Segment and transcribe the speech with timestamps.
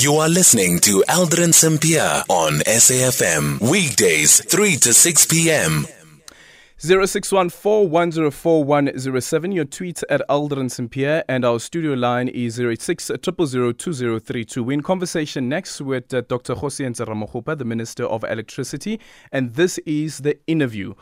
[0.00, 3.60] You are listening to Aldrin Sampear on SAFM.
[3.68, 5.88] Weekdays, 3 to 6 p.m.
[6.78, 9.52] 0614104107.
[9.52, 14.62] Your tweets at Aldrin Sampear and our studio line is 086 2032.
[14.62, 16.54] We're in conversation next with uh, Dr.
[16.54, 19.00] Kgosientso Ramokgopa, the Minister of Electricity,
[19.32, 20.94] and this is the interview.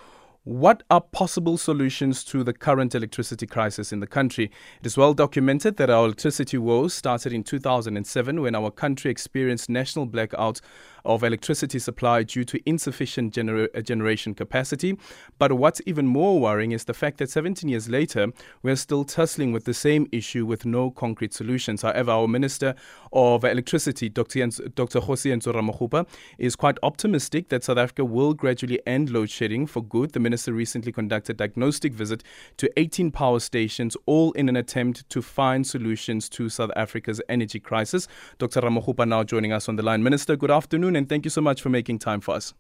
[0.47, 4.53] What are possible solutions to the current electricity crisis in the country?
[4.79, 9.69] It is well documented that our electricity woes started in 2007 when our country experienced
[9.69, 10.61] national blackouts
[11.07, 14.99] of electricity supply due to insufficient gener- uh, generation capacity.
[15.39, 19.53] But what's even more worrying is the fact that 17 years later, we're still tussling
[19.53, 21.83] with the same issue with no concrete solutions.
[21.83, 22.75] However, our Minister
[23.13, 24.41] of Electricity, Dr.
[24.41, 25.01] Jens, Dr.
[25.01, 26.07] Kgosientso Ramokgopa,
[26.39, 30.13] is quite optimistic that South Africa will gradually end load shedding for good.
[30.13, 32.23] The minister recently conducted a diagnostic visit
[32.57, 37.61] to 18 power stations, all in an attempt to find solutions to South Africa's energy
[37.61, 38.09] crisis.
[38.39, 38.61] Dr.
[38.63, 40.03] Ramokgopa now joining us on the line.
[40.03, 42.55] Minister, good afternoon and thank you so much for making time for us.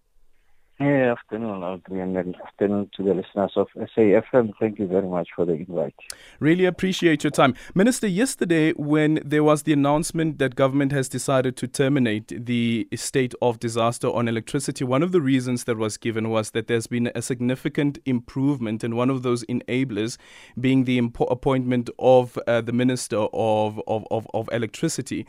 [0.79, 4.53] Hey, afternoon, Audrey, and good afternoon to the listeners of SAFM.
[4.61, 5.95] Thank you very much for the invite.
[6.39, 7.55] Really appreciate your time.
[7.75, 13.35] Minister, yesterday when there was the announcement that government has decided to terminate the state
[13.41, 17.11] of disaster on electricity, one of the reasons that was given was that there's been
[17.15, 20.19] a significant improvement, and one of those enablers
[20.61, 25.27] being the impo- appointment of uh, the Minister of, of, of, of Electricity.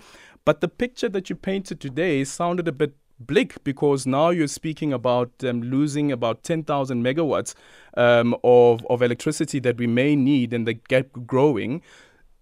[0.47, 4.93] But the picture that you painted today sounded a bit bleak because now you're speaking
[4.93, 7.53] about um, losing about 10,000 megawatts
[7.97, 11.81] um, of, of electricity that we may need and the gap growing.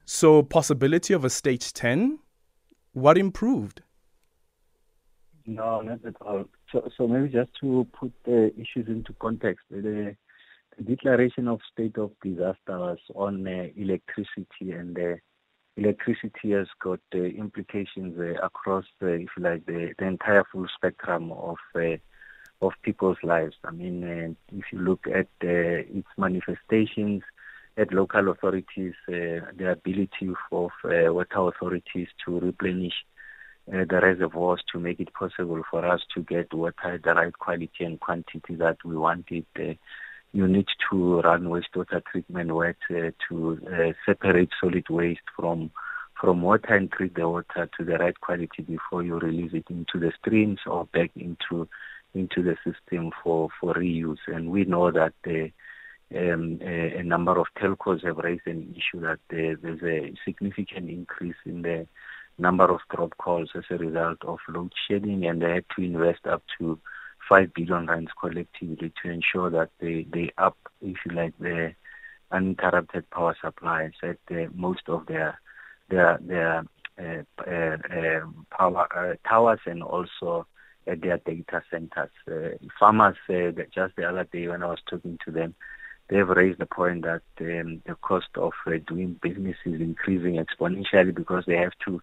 [0.06, 2.20] So, possibility of a stage 10?
[2.94, 3.82] What improved?
[5.48, 6.46] No, not at all.
[6.72, 10.16] So, so maybe just to put the issues into context, the,
[10.78, 15.16] the declaration of state of disaster was on uh, electricity and uh,
[15.78, 20.68] electricity has got uh, implications uh, across, uh, if you like, the, the entire full
[20.76, 21.98] spectrum of uh,
[22.62, 23.56] of people's lives.
[23.66, 27.22] I mean, uh, if you look at uh, its manifestations
[27.78, 32.94] at local authorities, the ability of water authorities to replenish
[33.68, 38.00] the reservoirs to make it possible for us to get water the right quality and
[38.00, 39.46] quantity that we wanted
[40.36, 45.72] you need to run wastewater treatment work uh, to uh, separate solid waste from
[46.20, 49.98] from water and treat the water to the right quality before you release it into
[49.98, 51.68] the streams or back into
[52.14, 54.24] into the system for for reuse.
[54.28, 55.52] And we know that the
[56.16, 61.36] um, a, a, number of telcos have raised an issue that there's a significant increase
[61.46, 61.88] in the
[62.38, 66.28] number of drop calls as a result of load shedding, and they had to invest
[66.28, 66.78] up to
[67.30, 71.74] 5 billion rands collectively to ensure that they, they up, if you like, the
[72.32, 75.40] uninterrupted power supply at uh, most of their
[75.90, 76.66] their their
[77.00, 80.48] uh, uh, um, power uh, towers and also
[80.88, 82.10] at their data centers.
[82.30, 85.56] Uh, farmers said that just the other day when I was talking to them,
[86.10, 91.14] they've raised the point that um, the cost of uh, doing business is increasing exponentially
[91.14, 92.02] because they have to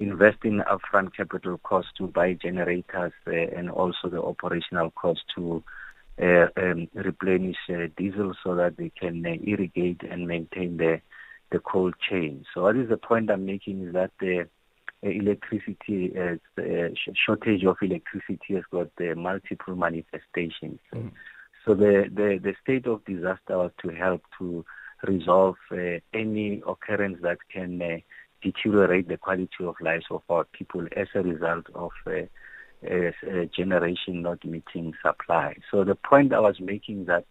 [0.00, 5.62] invest in upfront capital costs to buy generators uh, and also the operational cost to
[6.20, 11.00] uh, um, replenish uh, diesel so that they can uh, irrigate and maintain the
[11.52, 12.44] the cold chain.
[12.54, 14.46] So what is the point I'm making is that the
[15.02, 16.36] electricity uh,
[17.26, 20.78] shortage of electricity has got multiple manifestations.
[20.94, 21.10] Mm.
[21.64, 24.64] So the, the the state of disaster was to help to
[25.06, 28.02] resolve uh, any occurrence that can
[28.42, 32.22] deteriorate the quality of lives of our people as a result of uh,
[32.82, 35.56] a, a generation not meeting supply.
[35.70, 37.24] So the point I was making that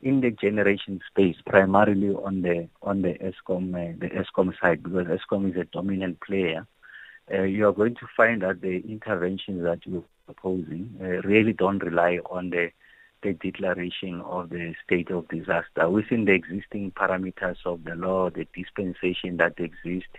[0.00, 5.06] in the generation space, primarily on the on the Eskom uh, the Eskom side, because
[5.06, 6.66] Eskom is a dominant player,
[7.32, 11.82] uh, you are going to find that the interventions that you're proposing uh, really don't
[11.82, 12.70] rely on the
[13.22, 18.46] the declaration of the state of disaster within the existing parameters of the law, the
[18.52, 20.16] dispensation that exists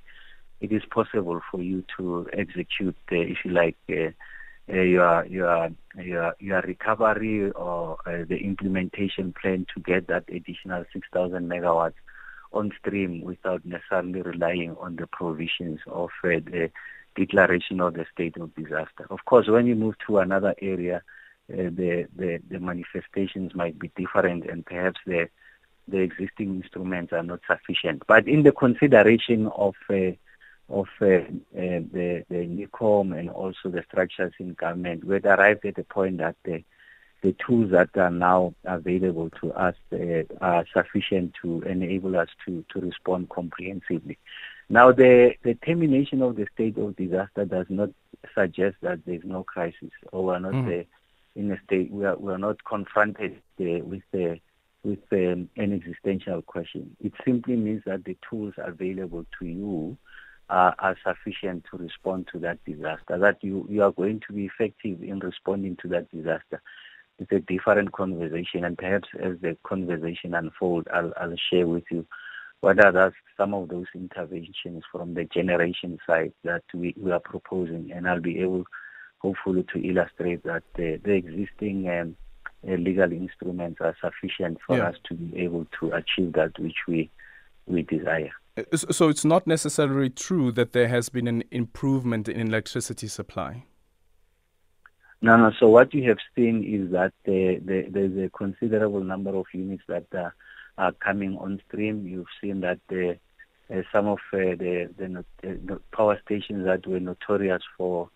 [0.64, 4.12] it is possible for you to execute, uh, if you like, uh,
[4.72, 5.70] uh, your your
[6.02, 12.00] your your recovery or uh, the implementation plan to get that additional 6,000 megawatts
[12.54, 16.72] on stream without necessarily relying on the provisions of uh, the
[17.18, 19.06] declaration of the state of disaster.
[19.10, 21.02] Of course, when you move to another area,
[21.52, 25.28] uh, the, the the manifestations might be different, and perhaps the
[25.90, 28.04] the existing instruments are not sufficient.
[28.08, 29.76] But in the consideration of
[30.70, 31.22] of uh, uh,
[31.54, 36.18] the, the NECOM and also the structures in government, we have arrived at the point
[36.20, 36.64] that the,
[37.22, 42.64] the tools that are now available to us uh, are sufficient to enable us to,
[42.70, 44.18] to respond comprehensively.
[44.70, 47.90] Now, the, the termination of the state of disaster does not
[48.34, 50.86] suggest that there's no crisis or we're not mm.
[51.36, 54.40] in a state, we are, we are not confronted uh, with the
[54.84, 56.96] with um, an existential question.
[57.00, 59.98] It simply means that the tools available to you
[60.54, 64.46] are, are sufficient to respond to that disaster, that you, you are going to be
[64.46, 66.62] effective in responding to that disaster.
[67.18, 72.06] It's a different conversation, and perhaps as the conversation unfolds, I'll, I'll share with you
[72.62, 77.92] what are some of those interventions from the generation side that we, we are proposing,
[77.92, 78.66] and I'll be able,
[79.20, 82.16] hopefully, to illustrate that the, the existing um,
[82.68, 84.90] uh, legal instruments are sufficient for yeah.
[84.90, 87.10] us to be able to achieve that which we
[87.66, 88.32] we desire.
[88.56, 93.66] Uh, so it's not necessarily true that there has been an improvement in electricity supply.
[95.22, 95.52] No, no.
[95.60, 99.84] So what you have seen is that the, the, there's a considerable number of units
[99.88, 100.30] that uh,
[100.78, 102.06] are coming on stream.
[102.06, 107.64] You've seen that uh, some of uh, the, the, the, power stations that were notorious
[107.78, 108.10] for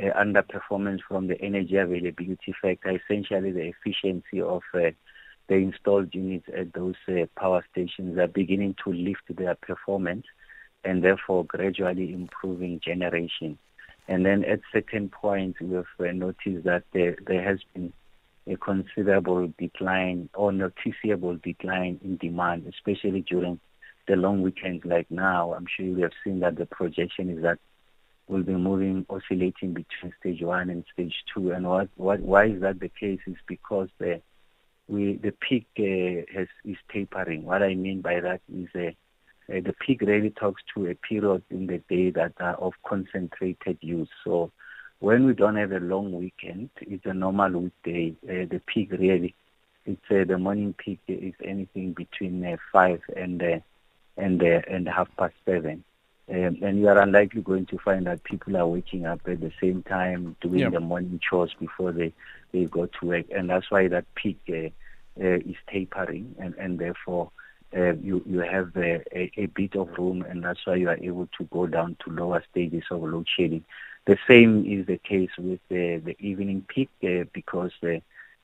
[0.00, 4.90] uh, underperformance from the energy availability factor, essentially the efficiency of uh,
[5.52, 10.24] the installed units at those uh, power stations are beginning to lift their performance
[10.82, 13.58] and therefore gradually improving generation.
[14.08, 15.84] And then at certain points, we have
[16.14, 17.92] noticed that there, there has been
[18.46, 23.60] a considerable decline or noticeable decline in demand, especially during
[24.08, 25.52] the long weekends like now.
[25.52, 27.58] I'm sure you have seen that the projection is that
[28.26, 31.50] we'll be moving, oscillating between stage one and stage two.
[31.50, 34.22] And what, what why is that the case is because the
[34.88, 37.44] we the peak uh, has is tapering.
[37.44, 38.90] What I mean by that is uh,
[39.52, 43.78] uh, the peak really talks to a period in the day that are of concentrated
[43.80, 44.08] use.
[44.24, 44.50] So
[45.00, 48.14] when we don't have a long weekend, it's a normal weekday.
[48.24, 49.34] Uh, the peak really,
[49.84, 53.58] it's uh, the morning peak is anything between uh, five and uh,
[54.16, 55.84] and and half past seven.
[56.28, 59.52] Um, and you are unlikely going to find that people are waking up at the
[59.60, 60.70] same time doing yeah.
[60.70, 62.12] the morning chores before they,
[62.52, 63.26] they go to work.
[63.34, 64.68] And that's why that peak uh,
[65.20, 67.30] uh, is tapering, and, and therefore
[67.76, 69.02] uh, you, you have a,
[69.36, 72.42] a, bit of room, and that's why you are able to go down to lower
[72.50, 73.64] stages of load shedding.
[74.06, 78.00] The same is the case with the, the evening peak uh, because uh,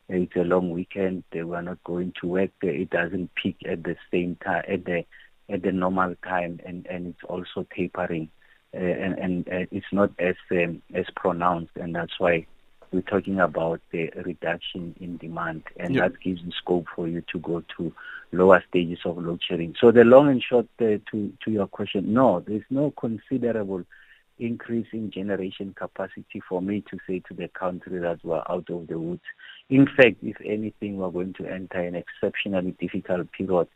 [0.09, 1.25] it's a long weekend.
[1.31, 2.51] They were not going to work.
[2.63, 5.05] It doesn't peak at the same time at the
[5.49, 8.29] at the normal time, and, and it's also tapering,
[8.75, 12.47] uh, and and uh, it's not as um, as pronounced, and that's why
[12.93, 17.62] we're talking about the reduction in demand, and that gives scope for you to go
[17.77, 17.93] to
[18.33, 19.75] lower stages of load shedding.
[19.81, 23.85] So the long and short uh, to to your question, no, there's no considerable
[24.39, 28.87] increase in generation capacity for me to say to the country that we're out of
[28.87, 29.23] the woods.
[29.69, 33.69] In fact, if anything, we're going to enter an exceptionally difficult period.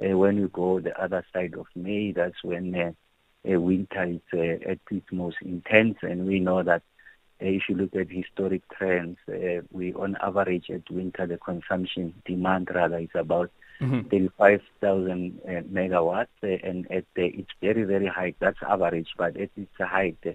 [0.00, 2.92] Uh, when you go the other side of May, that's when uh,
[3.50, 6.82] uh, winter is uh, at its most intense, and we know that
[7.40, 12.14] uh, if you look at historic trends, uh, we on average at winter the consumption
[12.24, 13.50] demand rather is about
[13.80, 14.08] mm-hmm.
[14.08, 18.34] 35,000 uh, megawatts, uh, and at the, it's very, very high.
[18.38, 20.30] That's average, but at its height, uh,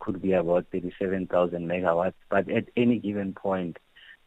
[0.00, 2.14] could be about 37,000 megawatts.
[2.28, 3.78] But at any given point,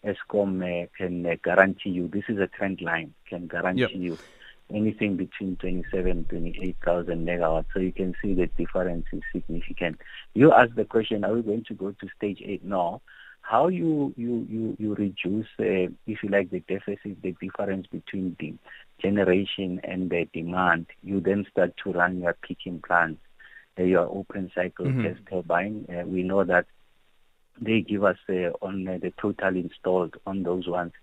[0.04, 3.92] Eskom uh, can uh, guarantee you, this is a trend line, can guarantee yep.
[3.94, 4.18] you
[4.73, 7.65] anything between 27 28,000 megawatts.
[7.73, 10.00] So you can see the difference is significant.
[10.33, 12.63] You asked the question, are we going to go to stage 8?
[12.63, 13.01] No
[13.41, 18.36] how you you you, you reduce, uh, if you like, the deficit, the difference between
[18.39, 18.53] the
[19.01, 23.19] generation and the demand, you then start to run your peaking plants,
[23.79, 25.03] uh, your open cycle mm-hmm.
[25.03, 25.86] gas turbine.
[25.89, 26.65] Uh, we know that
[27.60, 30.93] they give us uh, on uh, the total installed on those ones,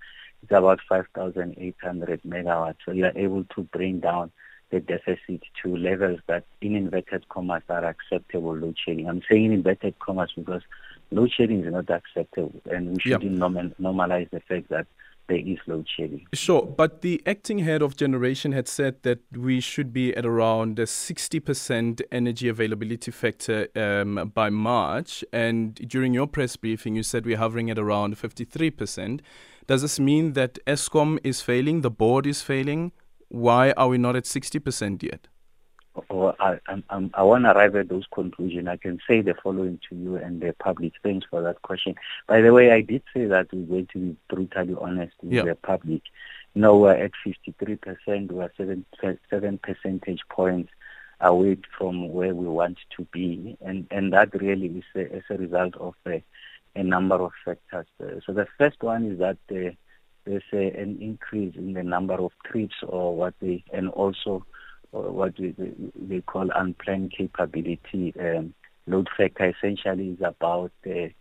[0.43, 2.77] it's about 5,800 megawatts.
[2.85, 4.31] So you are able to bring down
[4.71, 9.09] the deficit to levels that, in inverted commas, are acceptable load shedding.
[9.09, 10.63] I'm saying in inverted commas because
[11.11, 13.33] load shedding is not acceptable, and we shouldn't yep.
[13.33, 14.87] normal, normalize the fact that
[15.29, 16.27] there is load shedding.
[16.35, 20.79] Sure, but the acting head of generation had said that we should be at around
[20.79, 27.25] a 60% energy availability factor um, by March, and during your press briefing, you said
[27.25, 29.21] we're hovering at around 53%.
[29.69, 32.91] Does this mean that Eskom is failing, the board is failing?
[33.29, 35.29] Why are we not at 60% yet?
[36.09, 39.81] or I, I, I want to arrive at those conclusions, I can say the following
[39.89, 40.93] to you and the public.
[41.03, 41.95] Thanks for that question.
[42.27, 45.43] By the way, I did say that we're going to be brutally honest with yeah.
[45.43, 46.03] the public.
[46.55, 48.85] Now we're at 53%, we're seven,
[49.31, 50.71] seven percentage points
[51.21, 53.57] away from where we want to be.
[53.61, 56.23] And, and that really is a, as a result of a,
[56.79, 57.87] a number of factors.
[58.03, 59.71] Uh, so the first one is that uh,
[60.25, 64.45] there's an increase in the number of trips or what they, and also
[64.91, 68.15] what they call unplanned capability.
[68.19, 68.55] Um,
[68.87, 71.13] load factor essentially is about the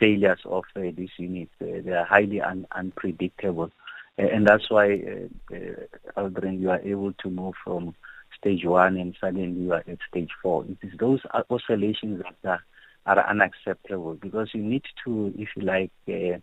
[0.00, 1.52] failures of uh, these units.
[1.60, 3.70] Uh, they are highly un- unpredictable.
[4.18, 7.94] Uh, and that's why, uh, uh, Aldrin, you are able to move from
[8.38, 10.64] stage one and suddenly you are at stage four.
[10.64, 11.20] It is those
[11.50, 12.64] oscillations that are,
[13.06, 16.38] are unacceptable because you need to, if you like, uh,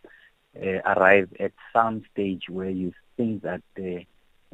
[0.60, 4.02] uh, arrive at some stage where you think that uh,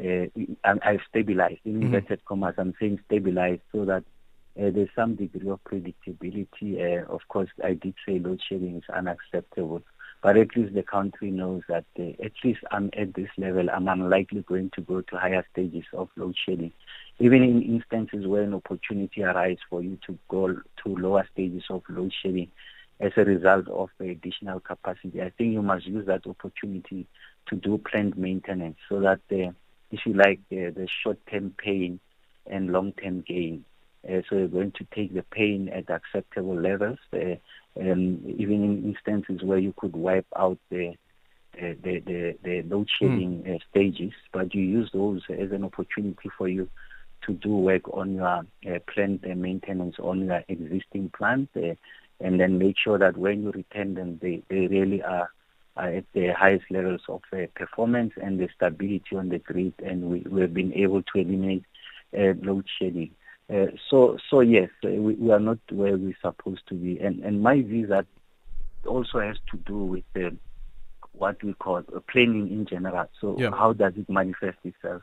[0.02, 1.60] uh, I've stabilized.
[1.66, 1.84] In mm-hmm.
[1.84, 2.28] inverted mm-hmm.
[2.28, 4.04] commas, I'm saying stabilized so that
[4.60, 6.80] uh, there's some degree of predictability.
[6.80, 9.82] Uh, of course, I did say load shedding is unacceptable,
[10.22, 13.70] but at least the country knows that at least I'm at this level.
[13.70, 16.72] I'm unlikely going to go to higher stages of load shedding.
[17.20, 21.84] Even in instances where an opportunity arises for you to go to lower stages of
[21.90, 22.52] load shedding
[23.00, 27.08] as a result of the additional capacity, I think you must use that opportunity
[27.48, 29.52] to do planned maintenance so that, uh,
[29.92, 32.00] if you like, the short-term pain
[32.46, 33.66] and long-term gain
[34.06, 37.36] uh, so you're going to take the pain at acceptable levels, uh,
[37.76, 40.96] and even in instances where you could wipe out the
[41.60, 43.56] the, the, the load shedding mm.
[43.56, 46.70] uh, stages, but you use those as an opportunity for you
[47.26, 51.74] to do work on your uh, plant and maintenance on your existing plant, uh,
[52.20, 55.30] and then make sure that when you return them, they, they really are,
[55.76, 60.20] at the highest levels of uh, performance and the stability on the grid, and we,
[60.30, 61.64] we've been able to eliminate
[62.18, 63.12] uh, load shedding.
[63.54, 67.24] Uh, so, so yes, uh, we, we, are not where we're supposed to be, and
[67.24, 68.06] and my view that
[68.86, 70.30] also has to do with uh,
[71.14, 73.08] what we call planning in general.
[73.22, 73.52] So, yeah.
[73.52, 75.02] how does it manifest itself?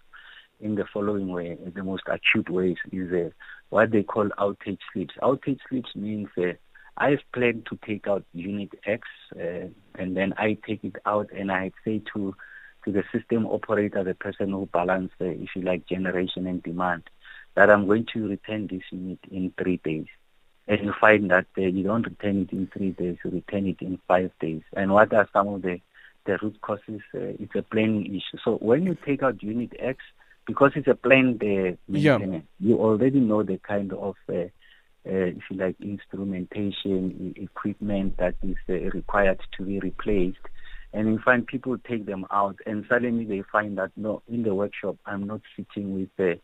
[0.61, 3.31] In the following way, the most acute ways is uh,
[3.71, 5.15] what they call outage slips.
[5.23, 6.53] Outage slips means uh,
[6.99, 11.51] I've planned to take out unit X, uh, and then I take it out, and
[11.51, 12.37] I say to
[12.85, 17.05] to the system operator, the person who balances, if you like, generation and demand
[17.55, 20.07] that I'm going to return this unit in three days.
[20.67, 23.81] And you find that uh, you don't return it in three days, you return it
[23.81, 24.63] in five days.
[24.75, 25.81] And what are some of the,
[26.25, 27.03] the root causes?
[27.15, 28.39] Uh, it's a planning issue.
[28.43, 29.99] So when you take out unit X,
[30.47, 32.69] because it's a planned uh, maintenance, yeah.
[32.69, 34.47] you already know the kind of, uh, uh,
[35.05, 40.39] if you like, instrumentation, equipment that is uh, required to be replaced.
[40.95, 44.55] And you find people take them out, and suddenly they find that no, in the
[44.55, 46.39] workshop, I'm not sitting with the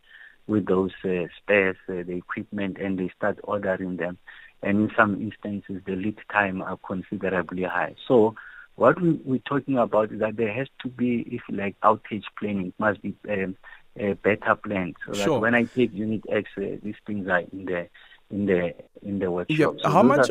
[0.46, 4.18] with those uh, spares, uh, the equipment, and they start ordering them.
[4.62, 7.94] And in some instances, the lead time are considerably high.
[8.06, 8.34] So
[8.76, 12.68] what we, we're talking about is that there has to be, if like outage planning,
[12.68, 13.56] it must be um,
[13.96, 15.24] a better plan so sure.
[15.24, 17.88] that when I take unit X, uh, these things are in the
[18.30, 19.58] in the in the workshop.
[19.58, 20.30] Yeah, so how much?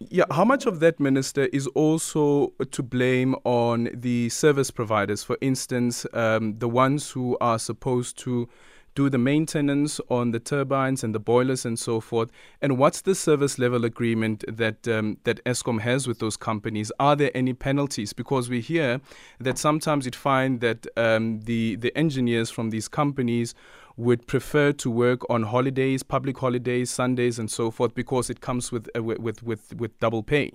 [0.00, 5.22] yeah, how much of that, Minister, is also to blame on the service providers?
[5.22, 8.48] For instance, um, the ones who are supposed to
[8.96, 12.30] do the maintenance on the turbines and the boilers and so forth?
[12.60, 16.90] And what's the service level agreement that um, that Eskom has with those companies?
[16.98, 18.12] Are there any penalties?
[18.12, 19.00] Because we hear
[19.38, 23.54] that sometimes you'd find that um, the the engineers from these companies
[23.98, 28.72] would prefer to work on holidays, public holidays, Sundays, and so forth, because it comes
[28.72, 30.52] with uh, with with with double pay.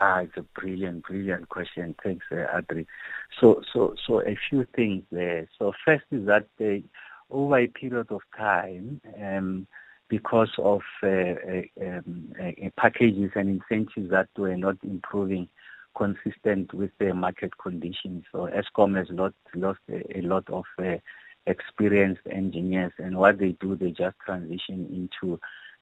[0.00, 1.92] Ah, it's a brilliant, brilliant question.
[2.04, 2.86] Thanks, uh, Adri.
[3.40, 5.48] So, so, so a few things there.
[5.58, 6.84] So, first is that the
[7.30, 9.66] over a period of time, um,
[10.08, 15.48] because of uh, uh, um, uh, packages and incentives that were not improving
[15.96, 18.24] consistent with the market conditions.
[18.32, 20.96] So Eskom has lost, lost a, a lot of uh,
[21.46, 25.38] experienced engineers, and what they do, they just transition into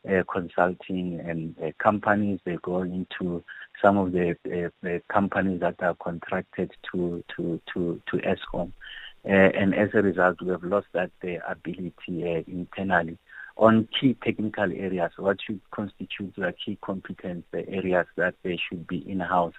[0.08, 2.40] uh, consulting and uh, companies.
[2.44, 3.44] They go into
[3.82, 8.72] some of the, the companies that are contracted to to to to Eskom.
[9.28, 13.18] Uh, and as a result, we have lost that uh, ability uh, internally
[13.56, 18.98] on key technical areas, what should constitute the key competence areas that they should be
[19.10, 19.54] in-house.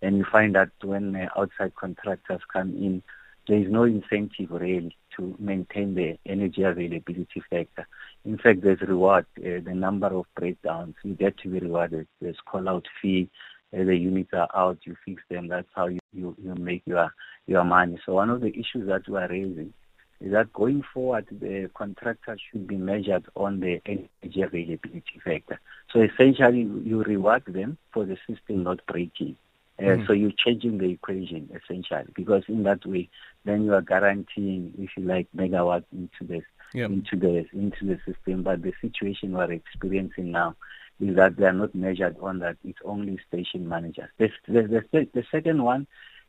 [0.00, 3.02] And you find that when outside contractors come in,
[3.46, 7.86] there is no incentive really to maintain the energy availability factor.
[8.24, 9.26] In fact, there's reward.
[9.38, 12.08] Uh, the number of breakdowns, you get to be rewarded.
[12.20, 13.28] There's call-out fee.
[13.74, 15.48] The units are out, you fix them.
[15.48, 17.12] That's how you, you, you make your
[17.46, 17.98] your money.
[18.06, 19.72] So one of the issues that we are raising
[20.20, 25.60] is that going forward, the contractor should be measured on the energy availability factor.
[25.92, 29.36] So essentially, you reward them for the system not breaking.
[29.78, 30.06] Uh, mm.
[30.06, 33.10] So you're changing the equation essentially, because in that way,
[33.44, 36.90] then you are guaranteeing, if you like, megawatts into the yep.
[36.90, 38.44] into the into the system.
[38.44, 40.54] But the situation we're experiencing now
[41.00, 42.56] is that they are not measured on that.
[42.64, 44.10] It's only station managers.
[44.18, 45.86] The, the, the, the second one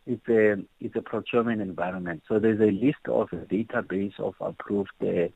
[0.07, 2.24] is a it's a procurement environment.
[2.27, 5.27] So there's a list of a database of approved uh,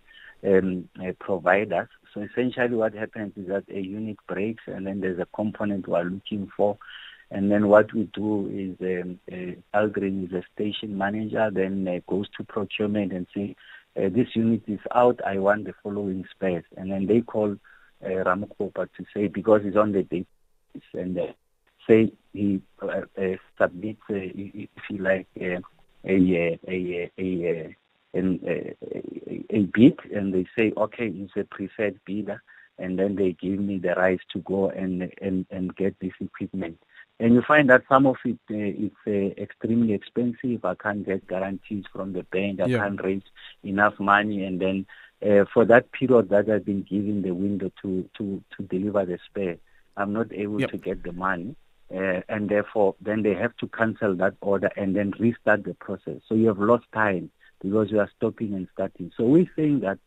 [0.48, 1.88] um, uh, providers.
[2.14, 5.96] So essentially, what happens is that a unit breaks, and then there's a component we
[5.96, 6.78] are looking for.
[7.32, 12.28] And then what we do is um, uh, is a station manager, then uh, goes
[12.38, 13.56] to procurement and say,
[13.96, 16.64] uh, this unit is out, I want the following spares.
[16.76, 17.56] And then they call
[18.04, 20.28] uh, Ramokgopa to say, because he's on the date,
[20.94, 21.28] and uh,
[21.88, 25.60] say he uh, uh, submits, uh, if you like, uh,
[26.06, 27.76] a, a, a, a,
[28.16, 32.42] a, a bid, and they say, okay, it's a preferred bidder,
[32.78, 36.78] and then they give me the rights to go and, and, and get this equipment.
[37.22, 40.64] And you find that some of it uh, it's uh, extremely expensive.
[40.64, 42.62] I can't get guarantees from the bank.
[42.62, 42.78] I yeah.
[42.78, 43.24] can't raise
[43.62, 44.86] enough money, and then
[45.26, 49.20] uh, for that period that I've been given the window to to to deliver the
[49.26, 49.58] spare,
[49.98, 50.72] I'm not able yep.
[50.72, 51.56] to get the money.
[51.92, 56.22] Uh, and therefore, then they have to cancel that order and then restart the process.
[56.30, 57.32] So you have lost time
[57.64, 59.12] because you are stopping and starting.
[59.18, 59.98] So we're saying that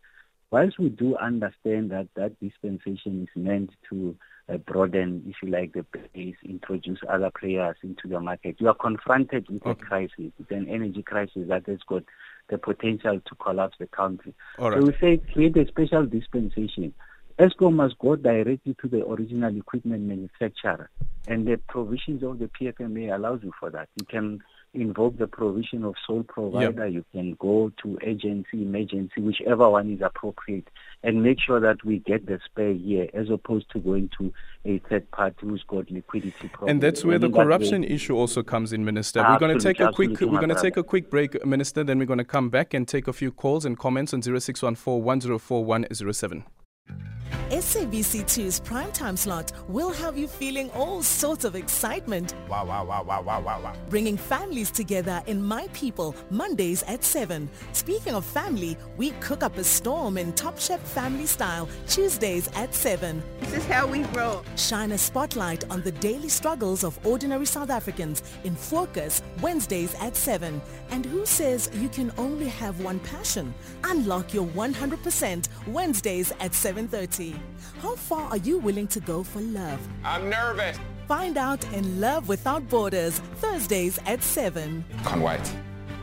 [0.53, 4.15] whilst we do understand that that dispensation is meant to
[4.49, 8.57] uh, broaden, if you like, the base, introduce other players into the market.
[8.61, 9.71] You are confronted with okay.
[9.71, 12.05] a crisis, with an energy crisis that has got
[12.53, 14.35] the potential to collapse the country.
[14.59, 16.93] So we say create a special dispensation.
[17.39, 20.91] Eskom must go directly to the original equipment manufacturer,
[21.27, 23.89] and the provisions of the PFMA allows you for that.
[23.97, 24.43] You can
[24.75, 26.87] invoke the provision of sole provider.
[26.87, 26.93] Yep.
[26.93, 30.69] You can go to agency, emergency, whichever one is appropriate,
[31.03, 34.33] and make sure that we get the spare here, as opposed to going to
[34.65, 36.71] a third party who's got liquidity problems.
[36.71, 39.23] And that's where the corruption issue also comes in, Minister.
[39.23, 41.85] We're going to take a quick we're going to take a quick break, Minister.
[41.85, 45.05] Then we're going to come back and take a few calls and comments on 0614
[45.05, 46.45] 104 107.
[47.53, 52.35] SABC2's primetime slot will have you feeling all sorts of excitement.
[52.49, 53.75] Wow, wow, wow, wow, wow, wow, wow.
[53.91, 57.51] Bringing families together in My People, Mondays at 7.
[57.75, 62.75] Speaking of family, we cook up a storm in Top Chef family style, Tuesdays at
[62.75, 63.23] 7.
[63.41, 64.43] This is how we grow.
[64.57, 70.17] Shine a spotlight on the daily struggles of ordinary South Africans in Focus, Wednesdays at
[70.17, 70.59] 7.
[70.89, 73.53] And who says you can only have one passion?
[73.85, 77.42] Unlock your 100% Wednesdays at 7.30.
[77.81, 79.81] How far are you willing to go for love?
[80.05, 80.79] I'm nervous.
[81.09, 84.85] Find out in Love Without Borders, Thursdays at 7.
[85.05, 85.41] Can't wait.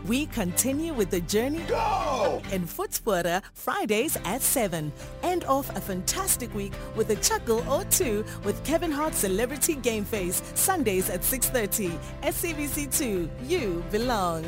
[0.06, 2.42] We continue with the journey Go!
[2.52, 4.92] in Footspotter Fridays at 7.
[5.24, 10.06] End off a fantastic week with a chuckle or two with Kevin Hart's Celebrity Game
[10.06, 11.98] Face Sundays at 6.30.
[12.24, 14.44] SABC2, you belong.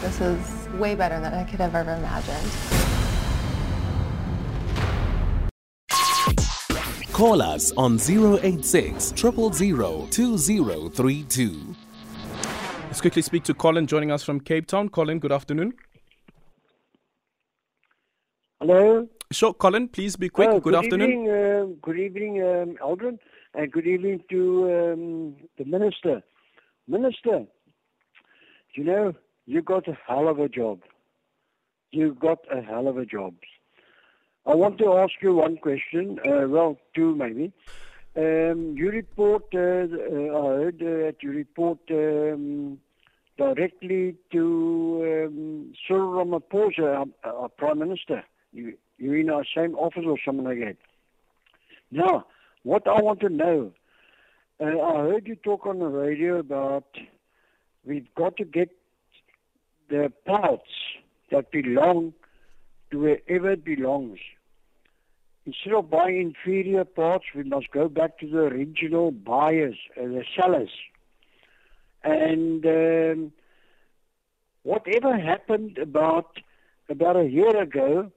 [0.00, 2.87] This is way better than I could have ever imagined.
[7.18, 11.74] Call us on 086 000 2032.
[12.86, 14.88] Let's quickly speak to Colin joining us from Cape Town.
[14.88, 15.72] Colin, good afternoon.
[18.60, 19.08] Hello.
[19.32, 20.48] Sure, Colin, please be quick.
[20.48, 21.10] Oh, good, good, afternoon.
[21.10, 23.18] Evening, uh, good evening, um, Aldrin,
[23.54, 26.22] and good evening to um, the Minister.
[26.86, 27.46] Minister,
[28.76, 29.12] you know,
[29.44, 30.82] you've got a hell of a job.
[31.90, 33.34] You've got a hell of a job.
[34.46, 37.52] I want to ask you one question, uh, well, two maybe.
[38.16, 42.78] Um, you report, uh, uh, I heard uh, that you report um,
[43.36, 48.24] directly to um, Cyril Ramaphosa, our, our Prime Minister.
[48.52, 50.76] You, you're in our same office or something like that.
[51.90, 52.26] Now,
[52.64, 53.72] what I want to know,
[54.60, 56.86] uh, I heard you talk on the radio about
[57.84, 58.70] we've got to get
[59.88, 60.70] the parts
[61.30, 62.14] that belong
[62.90, 64.18] to wherever it belongs.
[65.46, 70.24] Instead of buying inferior parts, we must go back to the original buyers, uh, the
[70.38, 70.70] sellers.
[72.04, 73.32] And um,
[74.62, 76.38] whatever happened about
[76.90, 78.10] about a year ago,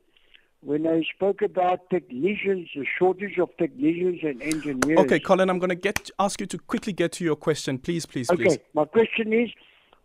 [0.61, 4.99] when I spoke about technicians, the shortage of technicians and engineers.
[4.99, 8.05] Okay, Colin, I'm going to get ask you to quickly get to your question, please,
[8.05, 8.53] please, okay, please.
[8.53, 9.49] Okay, my question is,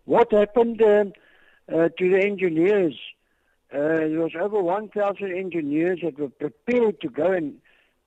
[0.04, 1.12] what happened um,
[1.72, 2.94] uh, to the engineers?
[3.76, 7.56] Uh, there was over 1,000 engineers that were prepared to go and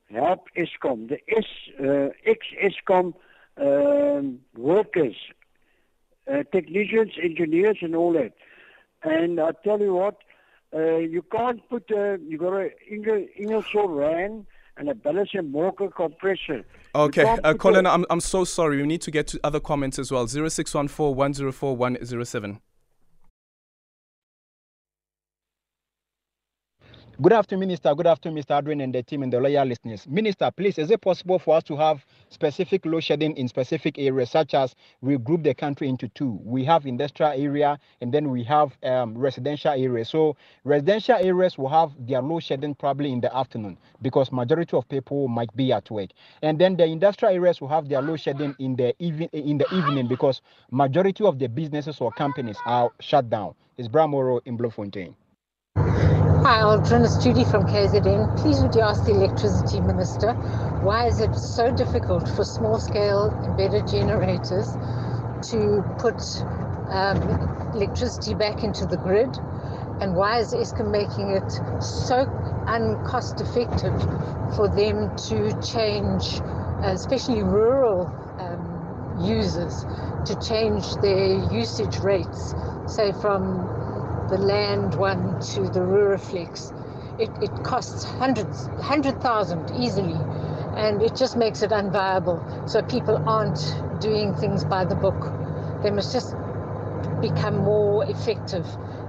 [0.09, 1.45] help Eskom, the S,
[1.79, 3.13] uh, ex-Eskom
[3.57, 5.15] um, workers,
[6.27, 8.33] uh, technicians, engineers, and all that.
[9.03, 10.17] And I tell you what,
[10.73, 15.89] uh, you can't put a, you got a Ingersoll Rand and a Ballas and Walker
[15.89, 16.65] compressor.
[16.95, 18.77] Okay, uh, Colin, i I'm, I'm so sorry.
[18.77, 20.25] We need to get to other comments as well.
[20.25, 21.77] 0614 104
[27.21, 27.93] Good afternoon, Minister.
[27.93, 28.57] Good afternoon, Mr.
[28.57, 30.07] Adrian and the team and the loyal listeners.
[30.07, 34.29] Minister, please, is it possible for us to have specific load shedding in specific areas,
[34.29, 36.39] such as we group the country into two?
[36.45, 40.07] We have industrial area and then we have um, residential areas.
[40.07, 44.87] So residential areas will have their load shedding probably in the afternoon because majority of
[44.87, 46.11] people might be at work.
[46.41, 49.67] And then the industrial areas will have their load shedding in the even in the
[49.75, 53.55] evening because majority of the businesses or companies are shut down.
[53.77, 55.17] It's Bramoro in Bloemfontein.
[56.49, 57.05] Hi, Aldrin.
[57.05, 58.35] It's Judy from KZN.
[58.41, 60.33] Please would you ask the Electricity Minister
[60.81, 64.65] why is it so difficult for small-scale embedded generators
[65.51, 66.19] to put
[66.89, 67.21] um,
[67.75, 69.29] electricity back into the grid?
[70.01, 71.51] And why is Eskom making it
[71.83, 72.25] so
[72.65, 74.01] uncost effective
[74.55, 76.41] for them to change,
[76.81, 78.07] uh, especially rural
[78.39, 79.85] um, users,
[80.25, 82.55] to change their usage rates,
[82.87, 83.78] say from
[84.29, 86.71] the land one to the Ruraflex.
[87.19, 90.17] It, it costs hundreds, hundred thousand easily,
[90.77, 92.69] and it just makes it unviable.
[92.69, 93.59] So people aren't
[93.99, 95.33] doing things by the book.
[95.83, 96.35] They must just
[97.21, 98.65] become more effective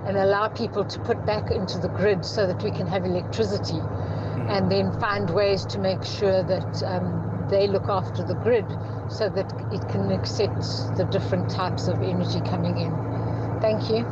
[0.07, 3.75] and allow people to put back into the grid so that we can have electricity
[3.75, 4.51] mm-hmm.
[4.51, 8.67] and then find ways to make sure that um, they look after the grid
[9.09, 10.63] so that it can accept
[10.97, 13.61] the different types of energy coming in.
[13.61, 14.07] Thank you.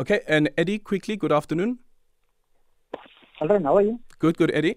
[0.00, 1.78] Okay, and Eddie, quickly, good afternoon.
[3.38, 4.00] Hello, how are you?
[4.18, 4.76] Good, good, Eddie.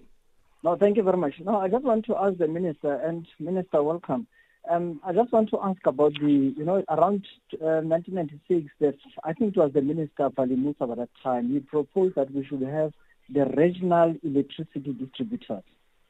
[0.62, 1.32] No, thank you very much.
[1.42, 4.26] No, I just want to ask the minister, and minister, welcome.
[4.70, 9.32] Um, I just want to ask about the, you know, around uh, 1996, that I
[9.32, 11.48] think it was the minister Valli Moosa at that time.
[11.50, 12.92] He proposed that we should have
[13.30, 15.64] the regional electricity distributors,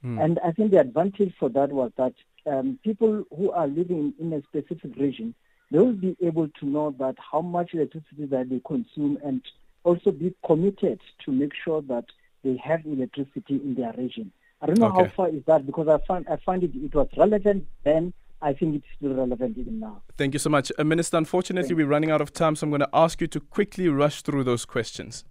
[0.05, 0.25] mm.
[0.25, 2.15] and I think the advantage for that was that
[2.47, 5.37] um, people who are living in a specific region
[5.75, 9.43] they will be able to know that how much electricity that they consume and
[9.83, 12.05] also be committed to make sure that
[12.45, 14.31] they have electricity in their region.
[14.63, 15.03] I don't know okay.
[15.03, 18.13] how far is that because I find I find it it was relevant then.
[18.41, 20.03] I think it's still relevant even now.
[20.17, 21.17] Thank you so much, uh, Minister.
[21.17, 24.23] Unfortunately, we're running out of time, so I'm going to ask you to quickly rush
[24.23, 25.25] through those questions.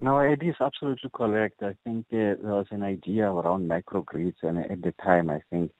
[0.00, 1.62] No, it is absolutely correct.
[1.62, 5.70] I think uh, there was an idea around microgrids, and at the time, I think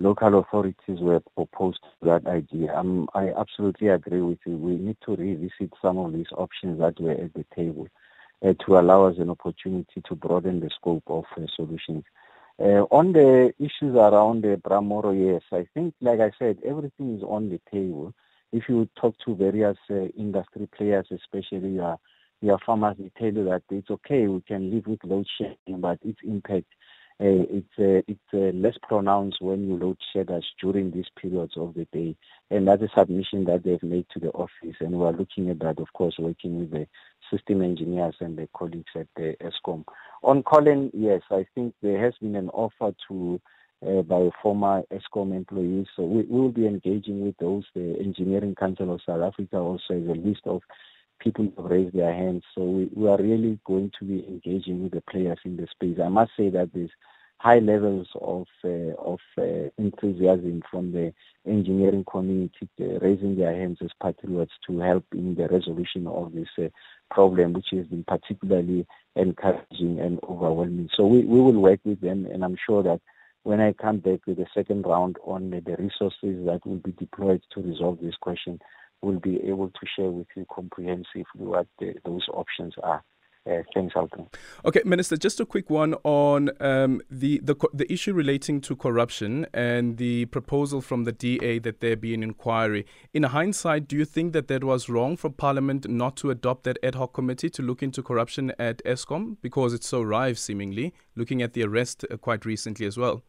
[0.00, 2.74] local authorities were opposed to that idea.
[2.74, 4.56] Um, I absolutely agree with you.
[4.56, 7.86] We need to revisit some of these options that were at the table
[8.44, 12.04] uh, to allow us an opportunity to broaden the scope of uh, solutions.
[12.58, 17.22] Uh, on the issues around the Bramoro, yes, I think, like I said, everything is
[17.22, 18.14] on the table.
[18.52, 21.98] If you talk to various uh, industry players, especially your,
[22.40, 25.98] your farmers, they tell you that it's okay, we can live with load shedding, but
[26.04, 26.79] its impact uh,
[27.22, 30.30] it's uh, it's uh, less pronounced when you load shed
[30.60, 32.16] during these periods of the day,
[32.50, 35.78] and that's a submission that they've made to the office, and we're looking at that,
[35.78, 36.86] of course, working with the
[37.30, 39.84] system engineers and the colleagues at the Eskom.
[40.22, 43.40] On Colin, yes, I think there has been an offer to
[43.86, 47.64] uh, by former Eskom employees, so we will be engaging with those.
[47.74, 50.62] The Engineering Council of South Africa also has a list of
[51.20, 52.42] people have raised their hands.
[52.54, 55.98] So we, we are really going to be engaging with the players in the space.
[56.02, 56.90] I must say that there's
[57.38, 61.12] high levels of uh, of uh, enthusiasm from the
[61.46, 66.48] engineering community uh, raising their hands as patriots to help in the resolution of this
[66.58, 66.68] uh,
[67.10, 70.90] problem, which has been particularly encouraging and overwhelming.
[70.94, 73.00] So we, we will work with them, and I'm sure that
[73.42, 77.42] when I come back with the second round on the resources that will be deployed
[77.52, 78.60] to resolve this question,
[79.02, 83.02] we'll be able to share with you comprehensively what the, those options are.
[83.48, 84.26] Uh, thanks, Alton.
[84.66, 89.46] Okay, Minister, just a quick one on um, the, the the issue relating to corruption
[89.54, 92.84] and the proposal from the DA that there be an inquiry.
[93.14, 96.78] In hindsight, do you think that that was wrong for Parliament not to adopt that
[96.82, 101.40] ad hoc committee to look into corruption at Eskom because it's so rife, seemingly, looking
[101.40, 103.22] at the arrest uh, quite recently as well?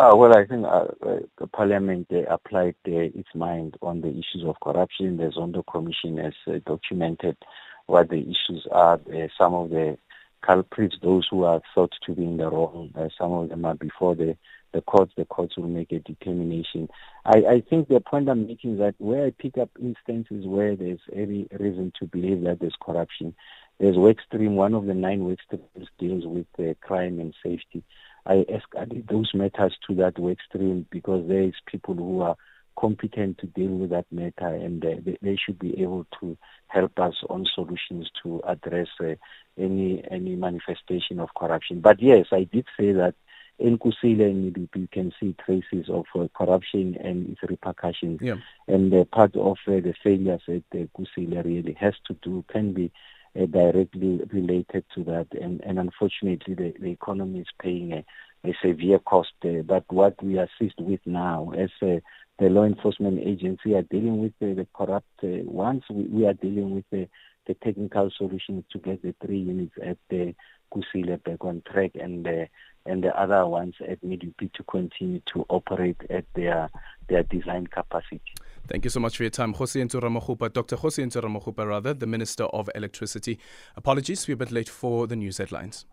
[0.00, 4.58] Uh, well, I think uh, uh, the Parliament applied its mind on the issues of
[4.62, 5.18] corruption.
[5.18, 7.36] The Zondo Commission has uh, documented
[7.84, 8.98] what the issues are.
[9.36, 9.98] some of the
[10.40, 14.14] culprits, those who are thought to be in the wrong, some of them are before
[14.14, 14.38] the,
[14.72, 15.12] the courts.
[15.18, 16.88] The courts will make a determination.
[17.26, 20.76] I, I think the point I'm making is that where I pick up instances where
[20.76, 23.34] there's any reason to believe that there's corruption,
[23.78, 24.56] there's work stream.
[24.56, 27.84] One of the nine work streams deals with uh, crime and safety.
[28.26, 32.36] I escalate those matters to that work stream because there is people who are
[32.78, 36.36] competent to deal with that matter and uh, they, they, should be able to
[36.68, 39.14] help us on solutions to address uh,
[39.58, 41.80] any any manifestation of corruption.
[41.80, 43.14] But yes, I did say that
[43.60, 48.20] in Kusile and you can see traces of uh, corruption and its repercussions.
[48.22, 48.36] Yeah.
[48.66, 52.72] And uh, part of uh, the failures at uh, Kusile really has to do, can
[52.72, 52.90] be
[53.38, 55.28] uh, directly related to that.
[55.40, 58.04] And, and unfortunately, the, the economy is paying a,
[58.44, 59.32] a severe cost.
[59.44, 62.00] Uh, but what we assist with now, as uh,
[62.38, 66.34] the law enforcement agency are dealing with the, the corrupt uh, ones, we, we, are
[66.34, 67.08] dealing with the,
[67.46, 70.34] the technical solutions to get the three units at the
[70.72, 72.46] Kusile back on track and uh,
[72.86, 76.70] and the other ones at Medupi to continue to operate at their
[77.08, 78.22] their design capacity.
[78.68, 79.52] Thank you so much for your time.
[79.52, 80.76] Kgosi Ramokgopa, Dr.
[80.76, 83.38] Kgosi Ramokgopa, rather, the Minister of Electricity.
[83.76, 85.86] Apologies, we're a bit late for the news headlines.